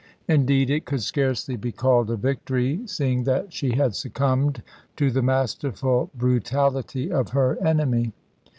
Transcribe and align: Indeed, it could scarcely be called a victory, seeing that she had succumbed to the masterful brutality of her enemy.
Indeed, 0.27 0.71
it 0.71 0.85
could 0.87 1.03
scarcely 1.03 1.55
be 1.57 1.71
called 1.71 2.09
a 2.09 2.15
victory, 2.15 2.81
seeing 2.87 3.23
that 3.25 3.53
she 3.53 3.75
had 3.75 3.93
succumbed 3.93 4.63
to 4.95 5.11
the 5.11 5.21
masterful 5.21 6.09
brutality 6.17 7.11
of 7.11 7.29
her 7.29 7.55
enemy. 7.63 8.11